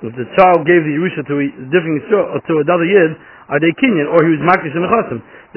if 0.05 0.13
the 0.17 0.29
child 0.37 0.65
gave 0.69 0.85
the 0.85 0.93
Yerusha 0.97 1.25
to 1.25 1.35
a 1.41 1.47
different 1.73 2.05
uh, 2.09 2.41
to 2.41 2.53
another 2.65 2.89
yid, 2.89 3.17
are 3.49 3.61
they 3.61 3.73
kinyan, 3.77 4.09
or 4.09 4.21
he 4.25 4.37
was 4.37 4.43
makish 4.45 4.73
in 4.73 4.83
the 4.83 4.91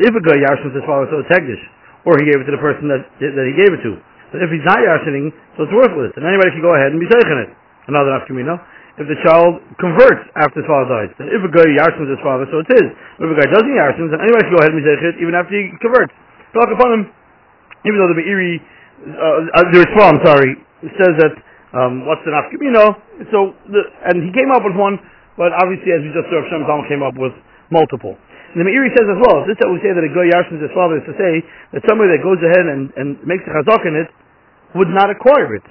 If 0.03 0.13
a 0.13 0.21
guy 0.23 0.37
yarshins 0.39 0.75
his 0.75 0.85
father, 0.87 1.07
so 1.11 1.23
it's 1.23 1.31
hegdish, 1.31 1.63
or 2.03 2.15
he 2.19 2.27
gave 2.27 2.39
it 2.39 2.45
to 2.47 2.53
the 2.53 2.61
person 2.61 2.87
that 2.91 3.03
that 3.19 3.45
he 3.47 3.55
gave 3.55 3.71
it 3.71 3.81
to. 3.87 3.99
But 4.31 4.43
if 4.43 4.51
he's 4.51 4.63
not 4.67 4.83
yarshining, 4.83 5.31
so 5.55 5.63
it's 5.63 5.71
worthless, 5.71 6.11
and 6.19 6.27
anybody 6.27 6.51
can 6.51 6.63
go 6.63 6.75
ahead 6.75 6.91
and 6.91 6.99
be 6.99 7.07
zeichen 7.07 7.47
it. 7.47 7.51
Another 7.87 8.11
afkamina. 8.19 8.59
If 8.97 9.05
the 9.05 9.19
child 9.21 9.61
converts 9.77 10.25
after 10.41 10.65
his 10.65 10.65
father 10.65 10.89
dies, 10.89 11.13
then 11.21 11.29
if 11.29 11.45
a 11.45 11.51
guy 11.53 11.69
yarshins 11.69 12.09
his 12.09 12.21
father, 12.25 12.49
so 12.49 12.65
it's 12.65 12.73
his. 12.73 12.89
But 13.21 13.29
if 13.29 13.37
a 13.37 13.39
guy 13.45 13.47
doesn't 13.53 13.69
yarshins, 13.77 14.09
then 14.09 14.25
anybody 14.25 14.49
can 14.49 14.53
go 14.57 14.61
ahead 14.65 14.73
and 14.73 14.81
it, 14.81 15.15
even 15.21 15.37
after 15.37 15.53
he 15.53 15.69
converts. 15.77 16.13
Talk 16.57 16.73
upon 16.73 16.89
him, 16.97 17.03
even 17.85 18.01
though 18.01 18.09
the 18.09 18.17
Be'iri, 18.17 18.57
uh, 18.57 19.61
uh, 19.61 19.69
the 19.69 19.85
Rishwa, 19.85 20.17
sorry, 20.25 20.57
says 20.97 21.13
that 21.21 21.33
um, 21.77 22.09
what's 22.09 22.25
the 22.25 22.33
nafkamino? 22.33 22.97
So, 23.29 23.53
the, 23.69 23.85
and 24.09 24.25
he 24.25 24.33
came 24.33 24.49
up 24.49 24.65
with 24.65 24.73
one, 24.73 24.97
but 25.37 25.53
obviously, 25.53 25.93
as 25.93 26.01
we 26.01 26.09
just 26.09 26.25
saw, 26.33 26.41
Shem 26.49 26.65
Zalman 26.65 26.89
came 26.89 27.05
up 27.05 27.13
with 27.21 27.37
multiple. 27.69 28.17
And 28.55 28.63
the 28.63 28.65
Meiri 28.65 28.89
says 28.97 29.05
as 29.05 29.19
well, 29.21 29.45
this 29.45 29.59
that 29.61 29.69
we 29.69 29.77
say 29.85 29.93
that 29.93 30.01
a 30.01 30.09
goy 30.09 30.25
yarshins 30.31 30.57
his 30.57 30.73
father 30.73 30.97
is 30.97 31.05
to 31.05 31.13
say 31.21 31.45
that 31.77 31.85
somebody 31.85 32.09
that 32.17 32.25
goes 32.25 32.41
ahead 32.41 32.65
and, 32.65 32.89
and 32.97 33.21
makes 33.21 33.45
a 33.45 33.53
chazak 33.53 33.85
in 33.85 33.93
it 33.93 34.09
would 34.73 34.89
not 34.89 35.13
acquire 35.13 35.53
it, 35.53 35.61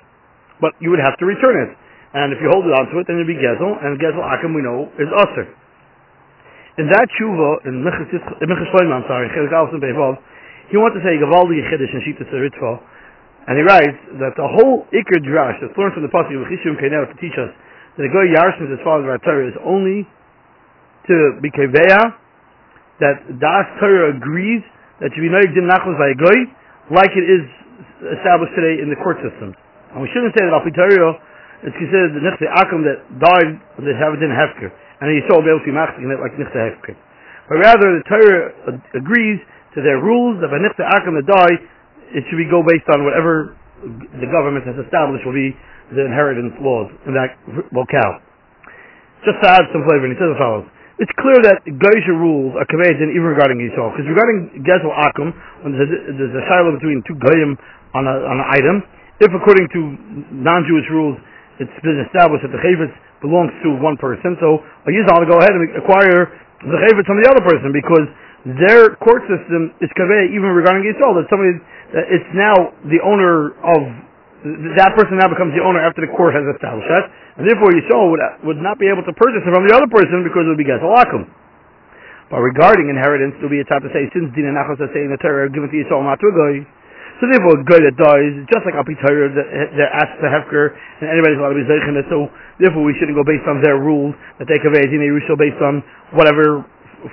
but 0.62 0.78
you 0.78 0.94
would 0.94 1.02
have 1.02 1.18
to 1.18 1.26
return 1.26 1.58
it. 1.66 1.74
And 2.14 2.30
if 2.30 2.38
you 2.38 2.48
hold 2.52 2.66
it 2.66 2.74
onto 2.76 2.98
it, 3.02 3.06
then 3.10 3.18
it'll 3.18 3.28
be 3.28 3.38
gezel, 3.38 3.74
and 3.82 3.98
gezel 3.98 4.22
akim 4.22 4.54
we 4.54 4.62
know 4.62 4.86
is 5.00 5.10
usher. 5.10 5.46
In 6.76 6.86
that 6.92 7.08
tshuva, 7.16 7.64
in 7.64 7.80
Minchas 7.80 8.12
I'm 8.12 9.06
sorry, 9.08 9.32
Beivov, 9.32 10.14
he 10.68 10.76
wants 10.76 10.98
to 10.98 11.02
say 11.02 11.16
Gavaldi 11.16 11.56
Yechiddish 11.62 11.88
and 11.88 12.02
Shita 12.04 12.28
Tzeritzvah, 12.28 12.76
and 13.48 13.54
he 13.56 13.62
writes 13.62 13.98
that 14.18 14.34
the 14.34 14.44
whole 14.44 14.84
Iker 14.90 15.22
Drash 15.22 15.62
that's 15.62 15.72
learned 15.78 15.94
from 15.94 16.02
the 16.02 16.10
Pasuk 16.10 16.34
of 16.34 16.50
Chishim 16.50 16.74
Keinel 16.76 17.06
to 17.06 17.16
teach 17.22 17.38
us 17.38 17.48
that 17.96 18.04
a 18.04 18.12
goy 18.12 18.28
yarshins 18.28 18.68
his 18.68 18.82
father 18.84 19.08
Torah 19.22 19.48
is 19.48 19.56
only 19.64 20.04
to 21.06 21.38
be 21.40 21.48
keveya 21.48 22.12
that 22.98 23.24
Das 23.38 23.66
Torah 23.78 24.12
agrees 24.12 24.60
that 25.00 25.14
should 25.14 25.22
be 25.22 25.32
noig 25.32 25.48
din 25.54 25.70
nachos 25.70 25.96
by 25.96 26.10
a 26.10 26.18
goy 26.18 26.38
like 26.90 27.12
it 27.14 27.24
is 27.24 27.46
established 28.18 28.52
today 28.58 28.82
in 28.82 28.90
the 28.90 28.98
court 29.00 29.16
systems. 29.22 29.54
And 29.94 30.02
we 30.02 30.10
shouldn't 30.12 30.34
say 30.36 30.44
that 30.44 30.52
Alpi 30.52 30.74
Torah 30.74 31.14
is 31.66 31.74
considered 31.74 32.14
the 32.14 32.22
Nichte 32.22 32.46
Akum 32.46 32.86
that 32.86 33.02
died 33.18 33.50
that 33.82 33.96
have 33.98 34.14
it 34.14 34.22
in 34.22 34.30
Hefker. 34.30 34.70
And 35.02 35.12
he 35.12 35.20
saw 35.26 35.42
be 35.42 35.50
able 35.50 35.60
to 35.60 35.68
be 35.68 35.74
machzik 35.74 36.00
in 36.00 36.08
it 36.08 36.22
like 36.22 36.38
Nichte 36.38 36.56
Hefker. 36.56 36.94
But 37.50 37.58
rather 37.62 37.86
the 37.98 38.04
Torah 38.06 38.42
agrees 38.94 39.42
to 39.74 39.82
their 39.82 39.98
rules 39.98 40.40
that 40.40 40.48
by 40.48 40.62
Nichte 40.62 40.82
Akum 40.82 41.18
that 41.18 41.26
die, 41.26 41.54
it 42.14 42.22
should 42.30 42.38
be 42.38 42.46
go 42.46 42.62
based 42.62 42.86
on 42.94 43.02
whatever 43.02 43.58
the 43.82 44.28
government 44.30 44.64
has 44.64 44.78
established 44.78 45.26
will 45.26 45.36
be 45.36 45.52
the 45.92 46.02
inheritance 46.06 46.54
laws 46.62 46.88
in 47.04 47.12
that 47.14 47.36
locale. 47.74 48.22
Just 49.26 49.42
to 49.42 49.46
add 49.50 49.66
some 49.74 49.82
flavor, 49.84 50.06
and 50.06 50.14
he 50.14 50.18
says 50.18 50.32
as 50.32 50.40
follows 50.40 50.66
it's 50.96 51.12
clear 51.20 51.36
that 51.44 51.60
Geisha 51.68 52.14
rules 52.16 52.56
are 52.56 52.64
conveyed 52.72 52.96
in 52.96 53.12
even 53.12 53.28
regarding 53.28 53.60
Yisrael. 53.60 53.92
Because 53.92 54.08
regarding 54.08 54.64
Gezel 54.64 54.88
Akum, 54.96 55.28
when 55.60 55.76
there's 55.76 55.92
a, 55.92 55.98
there's 56.16 56.32
a 56.32 56.44
shiloh 56.48 56.72
between 56.72 57.04
two 57.04 57.20
Goyim 57.20 57.52
on, 57.92 58.08
on 58.08 58.36
an 58.40 58.48
item, 58.48 58.76
if 59.20 59.28
according 59.28 59.68
to 59.76 59.80
non-Jewish 60.40 60.88
rules, 60.88 61.20
it's 61.58 61.78
been 61.80 62.00
established 62.04 62.44
that 62.44 62.52
the 62.52 62.60
Chavetz 62.60 62.92
belongs 63.24 63.52
to 63.64 63.76
one 63.80 63.96
person, 63.96 64.36
so 64.40 64.60
a 64.84 64.90
Yisrael 64.92 65.24
to 65.24 65.28
go 65.28 65.40
ahead 65.40 65.56
and 65.56 65.64
acquire 65.76 66.30
the 66.60 66.78
Chavetz 66.84 67.06
from 67.08 67.20
the 67.20 67.28
other 67.28 67.42
person 67.44 67.72
because 67.72 68.06
their 68.62 68.94
court 69.02 69.26
system 69.26 69.74
is 69.82 69.90
conveyed 69.98 70.30
even 70.36 70.54
regarding 70.54 70.86
Yisrael, 70.86 71.16
that 71.18 71.26
somebody, 71.32 71.58
that 71.96 72.06
it's 72.12 72.30
now 72.36 72.76
the 72.86 73.00
owner 73.02 73.56
of 73.64 73.80
that 74.78 74.94
person 74.94 75.18
now 75.18 75.26
becomes 75.26 75.50
the 75.56 75.64
owner 75.64 75.82
after 75.82 76.04
the 76.04 76.12
court 76.14 76.30
has 76.30 76.46
established 76.54 76.86
that, 76.92 77.10
and 77.40 77.48
therefore 77.48 77.74
Yisrael 77.74 78.12
would, 78.12 78.22
would 78.46 78.60
not 78.62 78.78
be 78.78 78.86
able 78.86 79.02
to 79.02 79.14
purchase 79.16 79.42
it 79.42 79.50
from 79.50 79.66
the 79.66 79.74
other 79.74 79.90
person 79.90 80.22
because 80.22 80.46
it 80.46 80.50
would 80.54 80.60
be 80.60 80.68
Gesalakum. 80.68 81.26
But 82.30 82.42
regarding 82.42 82.90
inheritance, 82.90 83.38
there 83.38 83.46
will 83.46 83.54
be 83.54 83.62
a 83.62 83.68
type 83.70 83.82
to 83.86 83.90
say, 83.94 84.06
since 84.10 84.30
Dina 84.34 84.50
Nachos 84.50 84.82
are 84.82 84.90
saying 84.90 85.10
the 85.10 85.18
Torah 85.22 85.46
given 85.50 85.70
to 85.70 85.76
Yisrael 85.78 86.02
not 86.02 86.18
to 86.22 86.26
a 86.30 86.62
so 87.16 87.28
therefore 87.32 87.56
a 87.56 87.64
guy 87.64 87.80
that 87.80 87.96
dies, 87.96 88.32
just 88.52 88.62
like 88.68 88.76
Api 88.76 88.94
Torah, 89.00 89.32
they're 89.32 89.94
asked 89.96 90.20
to 90.20 90.28
Hefker, 90.28 90.76
and 91.00 91.08
anybody's 91.08 91.40
allowed 91.40 91.56
to 91.56 91.60
be 91.60 91.68
Zeichen 91.68 91.96
so 92.12 92.28
therefore 92.60 92.84
we 92.84 92.92
shouldn't 93.00 93.16
go 93.16 93.24
based 93.24 93.48
on 93.48 93.64
their 93.64 93.80
rules 93.80 94.12
that 94.36 94.46
they 94.48 94.60
convey 94.60 94.84
Dina 94.84 95.08
Yisrael 95.08 95.40
based 95.40 95.60
on 95.64 95.80
whatever 96.12 96.64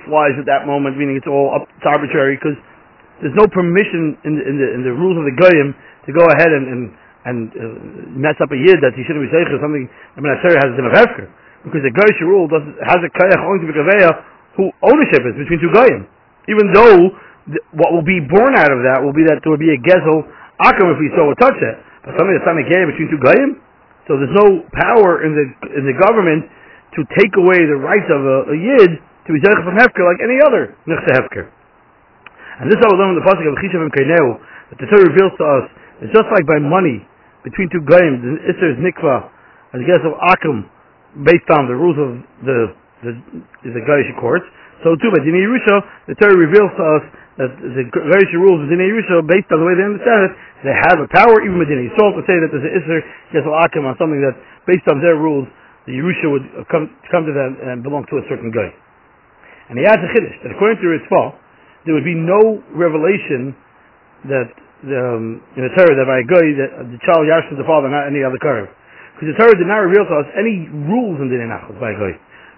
flies 0.08 0.36
at 0.36 0.44
that 0.44 0.68
moment, 0.68 1.00
meaning 1.00 1.16
it's 1.16 1.28
all 1.28 1.56
up, 1.56 1.64
it's 1.80 1.88
arbitrary, 1.88 2.36
because 2.36 2.56
there's 3.24 3.36
no 3.38 3.48
permission 3.48 4.18
in 4.28 4.32
the, 4.36 4.42
in 4.44 4.54
the, 4.60 4.68
in 4.76 4.80
the 4.84 4.92
rules 4.92 5.16
of 5.16 5.24
the 5.24 5.34
Goyim 5.38 5.72
to 6.04 6.10
go 6.12 6.24
ahead 6.36 6.52
and, 6.52 6.66
and 6.68 6.82
and 7.24 7.48
uh, 7.56 7.64
mess 8.20 8.36
up 8.44 8.52
a 8.52 8.58
yid 8.60 8.84
that 8.84 8.92
he 8.92 9.00
shouldn't 9.08 9.24
be 9.24 9.32
or 9.32 9.60
something. 9.64 9.88
I 9.88 10.20
mean, 10.20 10.28
Asher 10.28 10.60
has 10.60 10.68
a 10.68 10.76
din 10.76 10.84
of 10.84 10.92
hefker 10.92 11.24
because 11.64 11.80
the 11.80 11.88
Goyish 11.96 12.20
rule 12.20 12.44
doesn't, 12.52 12.76
has 12.84 13.00
a 13.00 13.08
kayach 13.08 13.40
only 13.40 13.64
to 13.64 13.68
be 13.72 13.80
who 14.60 14.70
ownership 14.84 15.24
is 15.26 15.34
between 15.34 15.58
two 15.58 15.72
goyim. 15.74 16.06
Even 16.46 16.70
though 16.76 17.10
what 17.76 17.92
will 17.92 18.06
be 18.06 18.20
born 18.24 18.56
out 18.56 18.72
of 18.72 18.80
that 18.88 19.04
will 19.04 19.12
be 19.12 19.24
that 19.28 19.44
there 19.44 19.52
will 19.52 19.60
be 19.60 19.72
a 19.72 19.80
gezel 19.80 20.24
akum 20.60 20.92
if 20.94 20.98
we 21.00 21.12
so 21.12 21.28
would 21.28 21.40
touch 21.40 21.56
it, 21.60 21.76
but 22.04 22.16
something 22.16 22.32
that's 22.32 22.48
not 22.48 22.56
a 22.56 22.64
between 22.64 23.08
two 23.12 23.20
goyim. 23.20 23.60
So 24.08 24.16
there's 24.20 24.36
no 24.36 24.64
power 24.72 25.24
in 25.24 25.32
the 25.32 25.46
in 25.76 25.84
the 25.88 25.96
government 25.96 26.48
to 26.96 27.00
take 27.16 27.32
away 27.36 27.64
the 27.64 27.80
rights 27.80 28.08
of 28.08 28.20
a, 28.20 28.38
a 28.52 28.56
yid 28.56 28.90
to 28.96 29.28
be 29.32 29.40
zeich 29.40 29.60
from 29.64 29.76
hefker 29.76 30.04
like 30.04 30.20
any 30.20 30.38
other 30.44 30.76
nechse 30.88 31.08
hefker. 31.16 31.48
And 32.60 32.70
this 32.70 32.76
is 32.78 32.82
how 32.84 32.92
we 32.92 33.00
learn 33.00 33.16
in 33.16 33.20
the 33.20 33.26
pasuk 33.26 33.44
of 33.48 33.56
Chishavim 33.58 33.90
Kaineu, 33.90 34.38
that 34.70 34.78
the 34.78 34.86
Torah 34.86 35.10
reveals 35.10 35.34
to 35.40 35.44
us 35.44 35.64
that 36.00 36.08
just 36.14 36.28
like 36.30 36.46
by 36.46 36.62
money 36.62 37.02
between 37.42 37.68
two 37.68 37.82
goyim, 37.84 38.24
the 38.24 38.40
Isser 38.46 38.72
is 38.72 38.78
nikva, 38.80 39.28
and 39.74 39.82
the 39.82 39.90
of 39.90 40.14
Akum, 40.32 40.64
based 41.26 41.50
on 41.50 41.66
the 41.66 41.74
rules 41.74 41.98
of 41.98 42.10
the 42.46 42.58
the, 43.04 43.12
the 43.68 43.82
Goyish 43.84 44.08
courts. 44.16 44.48
So 44.80 44.96
too 44.96 45.12
by 45.12 45.20
Dini 45.20 45.44
Yerusha, 45.44 45.84
the 46.08 46.16
Torah 46.16 46.36
reveals 46.40 46.72
to 46.76 46.84
us 46.96 47.04
that 47.34 47.50
the 47.50 47.84
various 47.90 48.32
rules 48.38 48.62
of 48.62 48.70
Dini 48.70 48.86
Yerusha, 48.86 49.26
based 49.26 49.50
on 49.50 49.58
the 49.58 49.66
way 49.66 49.74
they 49.74 49.82
understand 49.82 50.30
it, 50.30 50.32
they 50.62 50.74
have 50.86 51.02
a 51.02 51.08
power 51.10 51.42
even 51.42 51.58
with 51.58 51.66
Dini 51.66 51.90
Yisrael 51.90 52.14
to 52.14 52.22
say 52.30 52.38
that 52.38 52.48
there's 52.54 52.62
an 52.62 52.74
Isser 52.78 53.00
Gesel 53.34 53.54
Akim 53.58 53.82
on 53.82 53.98
something 53.98 54.22
that, 54.22 54.38
based 54.70 54.86
on 54.86 55.02
their 55.02 55.18
rules, 55.18 55.50
the 55.90 55.98
Yerusha 55.98 56.30
would 56.30 56.46
come 56.70 56.88
come 57.10 57.26
to 57.26 57.34
them 57.34 57.58
and 57.60 57.82
belong 57.82 58.06
to 58.08 58.16
a 58.22 58.24
certain 58.30 58.54
guy. 58.54 58.70
And 59.68 59.80
he 59.80 59.84
adds 59.84 60.00
a 60.00 60.10
chiddush 60.12 60.38
that 60.44 60.50
according 60.54 60.78
to 60.80 60.86
Ritva, 60.88 61.22
there 61.84 61.92
would 61.92 62.06
be 62.06 62.16
no 62.16 62.62
revelation 62.72 63.52
that 64.30 64.48
um, 64.88 65.40
in 65.56 65.62
the 65.64 65.72
Torah 65.76 65.96
that 65.96 66.08
by 66.08 66.20
a 66.20 66.28
guy 66.28 66.46
that 66.60 66.70
the 66.92 67.00
child 67.04 67.24
yashes 67.24 67.56
the 67.56 67.64
father, 67.64 67.88
not 67.88 68.08
any 68.08 68.20
other 68.20 68.40
curve. 68.40 68.68
Because 69.16 69.32
the 69.32 69.38
Torah 69.40 69.56
did 69.56 69.68
not 69.68 69.84
reveal 69.84 70.04
to 70.04 70.14
us 70.20 70.28
any 70.36 70.68
rules 70.68 71.20
in 71.20 71.32
Dinei 71.32 71.48
Nachos 71.48 71.76
by 71.80 71.92
a 71.92 71.96
guy. 71.96 72.14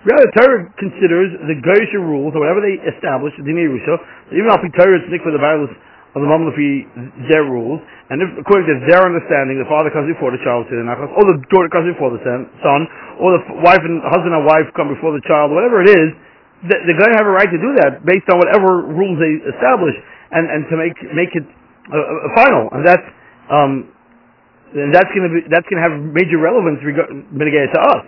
Rather, 0.06 0.22
the 0.22 0.34
Torah 0.38 0.62
considers 0.78 1.34
the 1.50 1.58
Goyish 1.66 1.90
rules, 1.98 2.30
or 2.38 2.46
whatever 2.46 2.62
they 2.62 2.78
establish, 2.86 3.34
the 3.34 3.42
Dinei 3.42 3.66
Yerusha, 3.66 3.98
even 4.30 4.46
if 4.46 4.62
the 4.62 4.74
Torah 4.78 5.02
is 5.02 5.06
for 5.18 5.34
the 5.34 5.42
violence 5.42 5.74
of 6.14 6.22
the 6.22 6.30
Mamlufi, 6.30 6.86
their 7.26 7.44
rules, 7.44 7.82
and 8.08 8.22
if, 8.22 8.30
according 8.38 8.70
to 8.70 8.76
their 8.86 9.02
understanding, 9.02 9.58
the 9.58 9.66
father 9.66 9.90
comes 9.90 10.06
before 10.06 10.30
the 10.30 10.38
child, 10.46 10.64
to 10.70 10.78
the 10.78 10.86
nachas, 10.86 11.10
or 11.10 11.26
the 11.26 11.36
daughter 11.50 11.68
comes 11.68 11.90
before 11.90 12.14
the 12.14 12.22
son, 12.22 12.80
or 13.18 13.34
the 13.34 13.42
wife 13.66 13.82
and 13.82 13.98
husband 14.06 14.30
and 14.30 14.46
wife 14.46 14.70
come 14.78 14.88
before 14.88 15.10
the 15.10 15.20
child, 15.26 15.50
whatever 15.50 15.82
it 15.82 15.90
is, 15.90 16.08
they're 16.70 16.96
going 16.96 17.12
to 17.12 17.18
have 17.20 17.28
a 17.28 17.34
right 17.36 17.50
to 17.50 17.60
do 17.60 17.70
that 17.84 18.00
based 18.06 18.24
on 18.32 18.40
whatever 18.40 18.86
rules 18.94 19.18
they 19.20 19.42
establish, 19.44 19.92
and, 20.32 20.48
and 20.48 20.64
to 20.70 20.74
make 20.78 20.96
make 21.12 21.32
it 21.34 21.44
a, 21.92 21.98
a 21.98 22.30
final, 22.38 22.70
and 22.72 22.82
that's 22.86 23.06
um, 23.52 23.72
and 24.72 24.90
that's 24.94 25.10
going 25.12 25.26
to 25.28 25.32
be 25.36 25.40
that's 25.52 25.66
going 25.68 25.82
to 25.82 25.86
have 25.86 25.94
major 26.16 26.40
relevance 26.40 26.80
mitigated 27.28 27.70
to 27.76 27.80
us. 27.92 28.02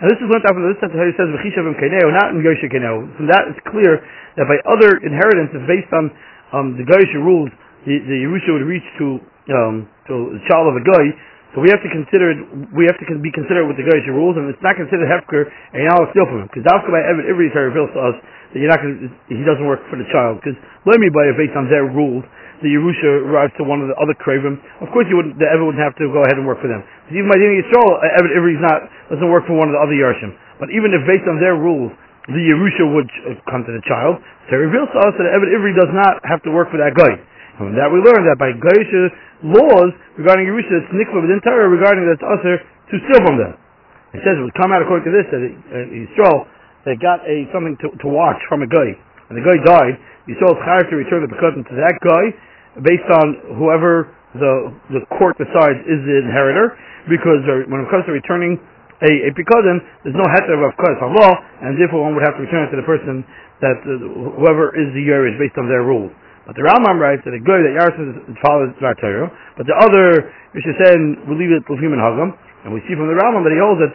And 0.00 0.08
this 0.08 0.16
is 0.16 0.32
learned 0.32 0.48
after 0.48 0.64
this 0.64 0.80
how 0.80 0.88
he 0.88 1.12
says 1.12 1.28
says 1.28 1.36
v'chishavim 1.36 1.76
keneo, 1.76 2.08
not 2.08 2.32
in 2.32 2.40
Yosha 2.40 2.72
keneo. 2.72 3.04
From 3.20 3.28
that 3.28 3.52
it's 3.52 3.60
clear 3.68 4.00
that 4.40 4.48
by 4.48 4.56
other 4.64 4.96
inheritances 5.04 5.60
based 5.68 5.92
on 5.92 6.08
um, 6.56 6.66
the 6.80 6.88
Goyish 6.88 7.12
rules, 7.20 7.52
the, 7.84 8.00
the 8.08 8.18
Yerusha 8.24 8.48
would 8.56 8.64
reach 8.64 8.86
to 8.96 9.20
um, 9.52 9.84
to 10.08 10.40
the 10.40 10.42
child 10.48 10.72
of 10.72 10.80
a 10.80 10.84
guy. 10.88 11.04
So 11.52 11.60
we 11.60 11.68
have 11.68 11.84
to 11.84 11.90
consider 11.92 12.32
we 12.72 12.88
have 12.88 12.96
to 12.96 13.06
be 13.20 13.28
considered 13.28 13.68
with 13.68 13.76
the 13.76 13.84
Goyish 13.84 14.08
rules, 14.08 14.40
and 14.40 14.48
it's 14.48 14.64
not 14.64 14.80
considered 14.80 15.04
hefker 15.04 15.52
and 15.76 15.84
you're 15.84 15.92
not 15.92 16.08
steal 16.16 16.24
from 16.24 16.44
him 16.44 16.48
because 16.48 16.64
that's 16.64 16.86
by 16.88 17.04
Evan 17.04 17.28
Ivri 17.28 17.52
reveals 17.52 17.92
to 17.92 18.00
us 18.00 18.16
that 18.24 18.56
you're 18.56 18.72
not 18.72 18.80
going 18.80 19.04
he 19.28 19.44
doesn't 19.44 19.68
work 19.68 19.84
for 19.92 20.00
the 20.00 20.08
child 20.08 20.40
because 20.40 20.56
let 20.88 20.96
me 20.96 21.12
buy 21.12 21.28
it 21.28 21.36
based 21.36 21.52
on 21.60 21.68
their 21.68 21.84
rules 21.84 22.24
the 22.60 22.70
Yerusha 22.70 23.24
arrives 23.24 23.52
to 23.56 23.64
one 23.64 23.80
of 23.80 23.88
the 23.88 23.96
other 23.96 24.12
Kravim, 24.20 24.60
of 24.84 24.88
course 24.92 25.08
you 25.08 25.16
wouldn't, 25.16 25.40
the 25.40 25.48
Evan 25.48 25.64
wouldn't 25.64 25.80
have 25.80 25.96
to 25.96 26.06
go 26.12 26.20
ahead 26.24 26.36
and 26.36 26.44
work 26.44 26.60
for 26.60 26.68
them. 26.68 26.84
Because 27.08 27.16
even 27.16 27.28
by 27.32 27.40
Dini 27.40 27.64
Yisrael, 27.64 27.90
Evan 28.04 28.32
Ivri's 28.36 28.60
not, 28.60 28.78
doesn't 29.08 29.30
work 29.32 29.48
for 29.48 29.56
one 29.56 29.72
of 29.72 29.74
the 29.74 29.82
other 29.82 29.96
Yarshim. 29.96 30.36
But 30.60 30.68
even 30.70 30.92
if 30.92 31.04
based 31.08 31.24
on 31.24 31.40
their 31.40 31.56
rules, 31.56 31.92
the 32.28 32.44
Yerusha 32.44 32.84
would 32.84 33.08
come 33.48 33.64
to 33.64 33.72
the 33.72 33.80
child, 33.88 34.20
so 34.46 34.60
it 34.60 34.62
reveals 34.68 34.92
to 34.92 35.00
us 35.00 35.16
that 35.16 35.32
Evan 35.32 35.48
Ivri 35.50 35.72
does 35.72 35.90
not 35.90 36.20
have 36.28 36.44
to 36.44 36.52
work 36.52 36.68
for 36.68 36.76
that 36.76 36.92
guy. 36.92 37.16
And 37.16 37.72
from 37.72 37.76
that 37.80 37.88
we 37.88 38.04
learn 38.04 38.28
that 38.28 38.36
by 38.36 38.52
Goyisha 38.52 39.02
laws 39.40 39.90
regarding 40.20 40.44
Yerusha, 40.44 40.84
it's 40.84 40.92
Nikva 40.92 41.16
within 41.16 41.40
Torah 41.40 41.68
regarding 41.68 42.04
that 42.04 42.20
it's 42.20 42.28
usher 42.28 42.60
to 42.60 42.94
steal 43.08 43.20
from 43.24 43.40
them. 43.40 43.52
It 44.12 44.20
says 44.26 44.36
it 44.36 44.44
would 44.44 44.58
come 44.58 44.74
out 44.74 44.82
according 44.82 45.06
to 45.06 45.14
this 45.14 45.26
that 45.30 45.42
uh, 45.42 45.86
Yisrael, 45.86 46.44
they 46.84 46.98
got 46.98 47.22
a 47.24 47.46
something 47.54 47.78
to, 47.84 47.94
to 48.04 48.06
watch 48.10 48.40
from 48.50 48.66
a 48.66 48.68
guy. 48.68 48.96
And 49.30 49.38
the 49.38 49.44
guy 49.46 49.56
died, 49.62 49.94
Yisrael's 50.26 50.58
chayav 50.66 50.90
to 50.90 50.96
return 50.98 51.22
the 51.22 51.30
pekutim 51.30 51.62
to 51.62 51.74
that 51.78 51.96
guy, 52.02 52.34
based 52.78 53.10
on 53.10 53.58
whoever 53.58 54.14
the 54.38 54.70
the 54.94 55.02
court 55.18 55.34
decides 55.42 55.82
is 55.90 55.98
the 56.06 56.16
inheritor, 56.22 56.78
because 57.10 57.42
when 57.66 57.82
it 57.82 57.88
comes 57.90 58.06
to 58.06 58.14
returning 58.14 58.62
a, 59.02 59.10
a 59.26 59.30
pikodim, 59.34 59.82
there's 60.04 60.14
no 60.14 60.26
heter 60.30 60.54
of 60.54 60.70
kodesh 60.78 61.02
law, 61.02 61.32
and 61.66 61.74
therefore 61.80 62.06
one 62.06 62.14
would 62.14 62.22
have 62.22 62.38
to 62.38 62.44
return 62.44 62.68
it 62.68 62.70
to 62.70 62.78
the 62.78 62.86
person 62.86 63.26
that 63.58 63.80
uh, 63.82 64.38
whoever 64.38 64.70
is 64.76 64.92
the 64.94 65.02
year 65.02 65.26
based 65.40 65.56
on 65.58 65.66
their 65.66 65.82
rules. 65.82 66.12
But 66.46 66.56
the 66.56 66.64
Rambam 66.64 66.98
writes 67.00 67.22
that 67.26 67.34
a 67.34 67.42
guy 67.42 67.58
that 67.62 67.74
Yarson 67.74 68.26
follows 68.44 68.72
not 68.78 68.96
Torah, 69.02 69.28
but 69.56 69.66
the 69.66 69.76
other 69.76 70.30
Rishasen 70.54 71.26
will 71.28 71.38
leave 71.38 71.52
it 71.52 71.66
to 71.66 71.72
human 71.80 71.98
hagam, 71.98 72.32
and 72.64 72.70
we 72.70 72.80
see 72.86 72.94
from 72.94 73.10
the 73.10 73.18
Rambam 73.18 73.42
that 73.46 73.54
he 73.54 73.60
holds 73.60 73.82
that 73.82 73.92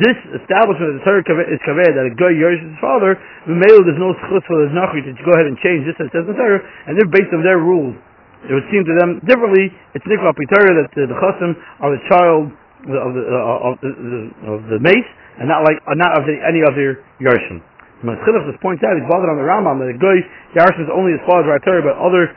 this 0.00 0.16
establishment 0.32 0.96
of 0.96 0.96
the 0.96 1.04
Torah 1.04 1.44
is 1.44 1.60
kaveh 1.60 1.90
that 1.92 2.08
a 2.08 2.14
guy 2.16 2.32
Yerush 2.32 2.62
his 2.62 2.78
father, 2.80 3.20
the 3.44 3.52
male 3.52 3.84
there's 3.84 4.00
no 4.00 4.16
schutz 4.16 4.46
for 4.48 4.64
the 4.64 4.72
nachri 4.72 5.04
to 5.04 5.12
go 5.28 5.36
ahead 5.36 5.44
and 5.44 5.60
change 5.60 5.84
this 5.84 5.98
as 6.00 6.08
says 6.08 6.24
the 6.24 6.32
Torah, 6.32 6.64
and 6.88 6.96
they're 6.96 7.10
based 7.12 7.28
on 7.36 7.44
their 7.44 7.60
rules 7.60 7.92
it 8.48 8.52
would 8.52 8.68
seem 8.68 8.84
to 8.84 8.94
them 9.00 9.20
differently. 9.24 9.72
It's 9.96 10.04
nikva 10.04 10.36
pitara 10.36 10.84
that 10.84 10.92
uh, 10.92 11.08
the 11.08 11.16
chasim 11.16 11.50
are 11.80 11.90
the 11.92 12.02
child 12.12 12.42
of 12.84 13.10
the 13.16 13.22
uh, 13.24 13.66
of, 13.68 13.72
the, 13.80 13.90
of 14.44 14.58
the 14.68 14.78
mace, 14.84 15.08
and 15.40 15.48
not 15.48 15.64
like 15.64 15.80
uh, 15.88 15.96
not 15.96 16.12
of 16.20 16.28
the, 16.28 16.36
any 16.44 16.60
other 16.60 17.00
yarshim. 17.20 17.64
Maschilach 18.04 18.44
just 18.44 18.60
points 18.60 18.84
out 18.84 18.92
he's 19.00 19.08
bothered 19.08 19.32
on 19.32 19.40
the 19.40 19.46
Rambam 19.48 19.80
that 19.80 19.88
the 19.88 19.96
guy 19.96 20.20
yarshim 20.52 20.84
is 20.84 20.92
only 20.92 21.16
as 21.16 21.22
far 21.24 21.40
as 21.40 21.48
right 21.48 21.64
but 21.64 21.96
other 21.96 22.28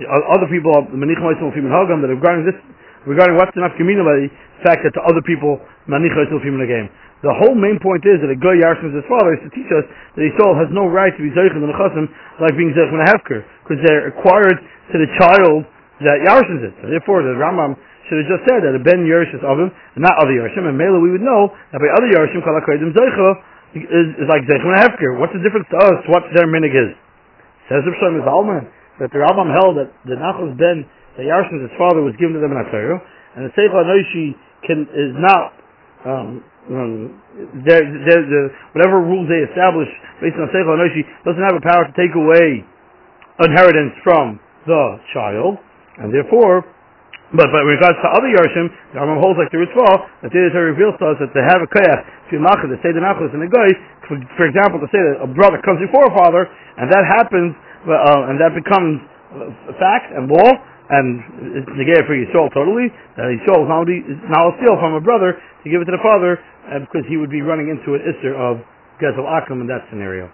uh, 0.00 0.32
other 0.32 0.48
people 0.48 0.72
manichim 0.88 1.36
hagam 1.68 2.00
that 2.00 2.08
regarding 2.08 2.48
this 2.48 2.56
regarding 3.04 3.36
what's 3.36 3.52
enough 3.56 3.76
the 3.76 4.28
fact 4.64 4.80
that 4.84 4.92
to 4.96 5.02
other 5.04 5.20
people 5.20 5.60
manichim 5.84 6.32
game. 6.64 6.88
The 7.20 7.36
whole 7.36 7.52
main 7.52 7.76
point 7.80 8.00
is 8.08 8.20
that 8.24 8.32
a 8.32 8.38
guy 8.40 8.56
yarshim 8.56 8.96
his 8.96 9.04
father 9.04 9.36
is 9.36 9.44
to 9.44 9.52
teach 9.52 9.68
us 9.76 9.84
that 10.16 10.24
soul 10.40 10.56
has 10.56 10.72
no 10.72 10.88
right 10.88 11.12
to 11.12 11.20
be 11.20 11.28
zeichin 11.36 11.60
in 11.60 11.68
the 11.68 11.76
chasim 11.76 12.08
like 12.40 12.56
being 12.56 12.72
zeichin 12.72 12.96
in 12.96 13.04
a 13.04 13.08
hefker 13.12 13.44
because 13.64 13.80
they're 13.84 14.08
acquired 14.08 14.56
to 14.90 14.96
the 14.96 15.08
child 15.20 15.68
that 16.02 16.24
Yarshins 16.24 16.64
it. 16.64 16.74
So 16.80 16.88
therefore, 16.88 17.22
the 17.22 17.36
Rambam 17.36 17.76
should 18.08 18.24
have 18.24 18.28
just 18.28 18.44
said 18.48 18.64
that 18.64 18.72
a 18.72 18.82
ben 18.82 19.04
Yerush 19.04 19.30
is 19.36 19.44
of 19.44 19.60
him, 19.60 19.70
and 19.70 20.02
not 20.02 20.16
other 20.18 20.32
Yerushim. 20.32 20.66
And 20.66 20.76
Mela, 20.76 20.98
we 20.98 21.12
would 21.12 21.22
know 21.22 21.52
that 21.70 21.78
by 21.78 21.88
other 21.92 22.08
Yerushim, 22.08 22.42
Kol 22.42 22.56
HaKodim 22.56 22.90
Zeicha 22.96 23.28
is, 23.76 24.08
is 24.24 24.28
like 24.28 24.42
Zeicha 24.48 24.64
and 24.64 24.80
Hefker. 24.80 25.20
What's 25.20 25.36
the 25.36 25.44
difference 25.44 25.68
to 25.70 25.78
us? 25.78 26.00
What 26.08 26.24
their 26.34 26.48
minig 26.48 26.72
is? 26.72 26.90
Says 27.68 27.84
the 27.86 27.94
Shem 28.00 28.18
Zalman 28.24 28.66
that 28.98 29.12
the 29.12 29.20
Rambam 29.20 29.52
held 29.52 29.78
that 29.78 29.92
the 30.08 30.16
Nachos 30.16 30.56
ben 30.56 30.88
the 31.20 31.28
Yarshins, 31.28 31.68
his 31.68 31.74
father, 31.76 32.00
was 32.00 32.16
given 32.16 32.34
to 32.34 32.40
them 32.40 32.56
in 32.56 32.58
Atayru, 32.58 32.96
and 33.36 33.44
the 33.46 33.52
Seicha 33.52 33.84
Noishi 33.84 34.34
can 34.64 34.88
is 34.90 35.12
not. 35.20 35.59
Um, 36.04 36.40
um, 36.70 36.92
they're, 37.66 37.84
they're, 37.84 38.24
the, 38.24 38.42
whatever 38.72 39.02
rules 39.04 39.28
they 39.28 39.42
establish 39.44 39.88
based 40.22 40.38
on 40.38 40.48
Seichel 40.54 40.78
Anoshi 40.78 41.04
doesn't 41.24 41.42
have 41.44 41.56
a 41.56 41.64
power 41.64 41.88
to 41.88 41.94
take 41.96 42.14
away 42.16 42.64
inheritance 43.40 43.96
from 44.04 44.40
the 44.68 45.00
child, 45.12 45.56
and 45.98 46.12
therefore, 46.12 46.64
but, 47.32 47.48
but 47.48 47.62
in 47.64 47.70
regards 47.72 47.96
to 48.00 48.08
other 48.12 48.28
Yarshim, 48.28 48.68
the 48.92 49.00
Rambam 49.00 49.20
holds 49.20 49.40
like 49.40 49.48
the 49.52 49.60
Ritva, 49.60 49.88
that 50.24 50.30
the 50.30 50.40
Torah 50.52 50.72
reveals 50.72 50.96
to 51.00 51.14
us 51.14 51.16
that 51.20 51.32
they 51.32 51.44
have 51.44 51.64
a 51.64 51.68
kayach 51.70 52.02
to 52.30 52.36
machad, 52.36 52.68
to 52.68 52.78
say 52.84 52.92
the 52.92 53.00
nachos 53.00 53.32
and 53.32 53.40
the 53.40 53.50
guy, 53.50 53.68
for, 54.04 54.20
for, 54.36 54.44
example, 54.44 54.80
to 54.82 54.88
say 54.92 55.00
that 55.00 55.24
a 55.24 55.30
brother 55.30 55.62
comes 55.64 55.80
before 55.80 56.04
a 56.06 56.14
father, 56.16 56.48
and 56.76 56.92
that 56.92 57.04
happens, 57.08 57.56
uh, 57.88 58.28
and 58.28 58.36
that 58.36 58.52
becomes 58.52 59.00
a 59.70 59.74
fact 59.78 60.12
and 60.12 60.28
law, 60.28 60.50
and 60.90 61.22
it's 61.62 61.72
negated 61.78 62.04
for 62.06 62.18
Yisrael 62.18 62.50
totally, 62.50 62.90
that 63.16 63.30
Yisrael 63.30 63.62
is 63.62 63.70
not, 63.70 63.86
is 63.86 64.22
not 64.26 64.58
steal 64.58 64.74
from 64.82 64.98
a 64.98 65.02
brother 65.02 65.38
to 65.38 65.66
give 65.70 65.80
it 65.82 65.86
to 65.86 65.94
the 65.94 66.02
father, 66.02 66.38
uh, 66.66 66.82
because 66.82 67.06
he 67.06 67.16
would 67.16 67.30
be 67.30 67.42
running 67.42 67.70
into 67.70 67.94
an 67.94 68.02
Isser 68.02 68.34
of 68.34 68.58
Gezel 68.98 69.24
Akum 69.24 69.60
in 69.62 69.66
that 69.70 69.86
scenario. 69.90 70.28